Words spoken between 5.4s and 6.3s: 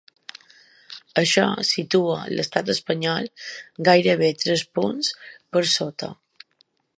per sota.